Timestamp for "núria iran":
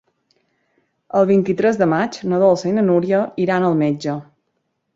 2.89-3.69